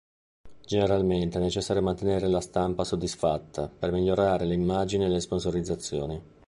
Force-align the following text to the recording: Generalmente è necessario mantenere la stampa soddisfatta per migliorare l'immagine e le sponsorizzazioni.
Generalmente 0.65 1.37
è 1.37 1.41
necessario 1.41 1.83
mantenere 1.83 2.27
la 2.27 2.41
stampa 2.41 2.83
soddisfatta 2.83 3.67
per 3.67 3.91
migliorare 3.91 4.45
l'immagine 4.45 5.05
e 5.05 5.09
le 5.09 5.19
sponsorizzazioni. 5.19 6.21